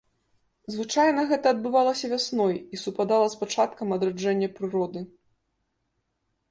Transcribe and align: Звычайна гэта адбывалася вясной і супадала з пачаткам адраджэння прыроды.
Звычайна 0.75 1.25
гэта 1.31 1.51
адбывалася 1.55 2.05
вясной 2.13 2.55
і 2.57 2.75
супадала 2.85 3.27
з 3.35 3.41
пачаткам 3.43 3.87
адраджэння 3.99 4.47
прыроды. 4.59 4.99